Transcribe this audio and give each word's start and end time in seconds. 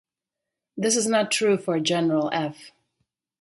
This 0.75 1.05
not 1.05 1.29
true 1.29 1.59
for 1.59 1.79
general 1.79 2.31
"F". 2.33 2.71